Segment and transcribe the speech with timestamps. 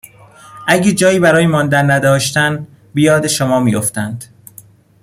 [0.67, 4.25] اگر جایی برای ماندن نداشتن به یاد شما می افتند،